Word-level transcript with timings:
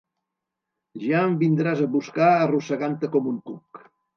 Ja 1.03 1.19
em 1.27 1.35
vindràs 1.43 1.83
a 1.87 1.91
buscar 1.99 2.33
arrossegant-te 2.39 3.15
com 3.17 3.33
un 3.35 3.41
cuc. 3.53 3.89